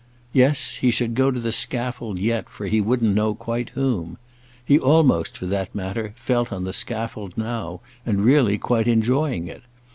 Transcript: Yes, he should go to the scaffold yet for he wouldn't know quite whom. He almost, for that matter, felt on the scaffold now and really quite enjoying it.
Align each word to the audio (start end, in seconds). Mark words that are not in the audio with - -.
Yes, 0.33 0.77
he 0.77 0.89
should 0.89 1.13
go 1.13 1.29
to 1.29 1.39
the 1.39 1.51
scaffold 1.51 2.17
yet 2.17 2.49
for 2.49 2.65
he 2.65 2.81
wouldn't 2.81 3.13
know 3.13 3.35
quite 3.35 3.69
whom. 3.75 4.17
He 4.65 4.79
almost, 4.79 5.37
for 5.37 5.45
that 5.45 5.75
matter, 5.75 6.13
felt 6.15 6.51
on 6.51 6.63
the 6.63 6.73
scaffold 6.73 7.37
now 7.37 7.81
and 8.03 8.25
really 8.25 8.57
quite 8.57 8.87
enjoying 8.87 9.47
it. 9.47 9.61